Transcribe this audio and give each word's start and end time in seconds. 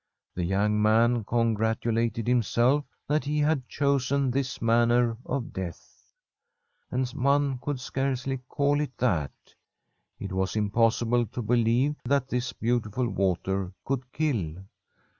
The 0.33 0.43
young 0.45 0.81
man 0.81 1.23
congratulated 1.25 2.27
himself 2.27 2.85
that 3.07 3.23
he 3.25 3.37
had 3.37 3.69
chosen 3.69 4.31
this 4.31 4.59
manner 4.59 5.15
of 5.27 5.53
death. 5.53 6.09
And 6.89 7.07
one 7.09 7.59
could 7.61 7.79
scarcely 7.79 8.37
call 8.49 8.81
it 8.81 8.97
that; 8.97 9.29
it 10.19 10.31
was 10.33 10.55
impossible 10.55 11.27
to 11.27 11.43
believe 11.43 11.97
that 12.03 12.29
this 12.29 12.51
beautiful 12.51 13.07
water 13.09 13.73
could 13.85 14.11
kill. 14.11 14.55